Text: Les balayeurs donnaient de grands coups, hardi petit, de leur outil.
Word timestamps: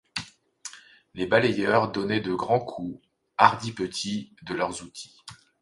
Les 1.13 1.27
balayeurs 1.27 1.91
donnaient 1.91 2.21
de 2.21 2.33
grands 2.33 2.59
coups, 2.59 2.99
hardi 3.37 3.71
petit, 3.71 4.35
de 4.41 4.55
leur 4.55 4.81
outil. 4.83 5.13